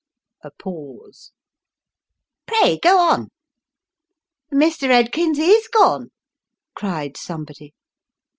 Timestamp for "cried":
6.73-7.15